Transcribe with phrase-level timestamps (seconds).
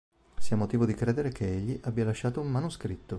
[0.39, 3.09] Si ha motivo di credere che egli abbia lasciato un manoscritto.